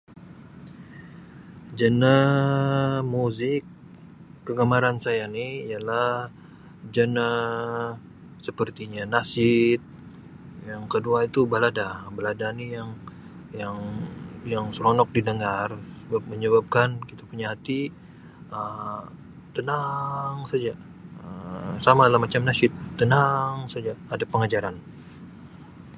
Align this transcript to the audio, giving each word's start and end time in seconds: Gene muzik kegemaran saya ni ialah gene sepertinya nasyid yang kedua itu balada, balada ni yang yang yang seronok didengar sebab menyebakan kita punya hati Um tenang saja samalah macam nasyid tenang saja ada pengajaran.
Gene 1.77 2.15
muzik 3.13 3.63
kegemaran 4.45 4.97
saya 5.03 5.23
ni 5.35 5.47
ialah 5.71 6.09
gene 6.93 7.29
sepertinya 8.45 9.03
nasyid 9.13 9.81
yang 10.69 10.83
kedua 10.93 11.17
itu 11.29 11.39
balada, 11.53 11.89
balada 12.17 12.47
ni 12.59 12.65
yang 12.77 12.89
yang 13.61 13.77
yang 14.53 14.65
seronok 14.75 15.09
didengar 15.15 15.67
sebab 16.01 16.23
menyebakan 16.31 16.89
kita 17.09 17.21
punya 17.31 17.45
hati 17.53 17.81
Um 18.57 19.01
tenang 19.55 20.35
saja 20.51 20.73
samalah 21.85 22.19
macam 22.25 22.41
nasyid 22.49 22.71
tenang 22.99 23.55
saja 23.73 23.91
ada 24.13 24.25
pengajaran. 24.33 24.75